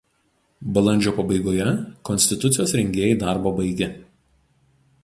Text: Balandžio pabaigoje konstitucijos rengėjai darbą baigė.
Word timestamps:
Balandžio 0.77 1.13
pabaigoje 1.17 1.67
konstitucijos 2.11 2.75
rengėjai 2.79 3.13
darbą 3.27 3.57
baigė. 3.63 3.93